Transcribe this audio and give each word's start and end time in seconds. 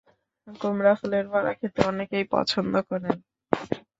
কুমড়া 0.47 0.93
ফুলের 0.99 1.25
বড়া 1.31 1.53
খেতে 1.59 1.79
অনেকেই 1.91 2.25
পছন্দ 2.33 2.73
করেন। 2.89 3.17